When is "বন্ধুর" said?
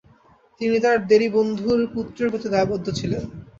1.35-1.79